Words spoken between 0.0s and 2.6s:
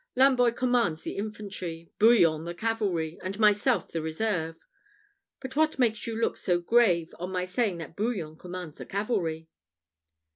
Lamboy commands the infantry, Bouillon the